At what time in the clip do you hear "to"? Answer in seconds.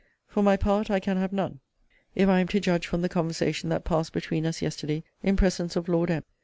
2.47-2.59